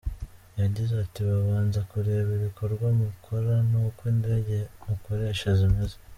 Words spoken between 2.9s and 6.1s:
mukora, n’uko indege mukoresha zimeze.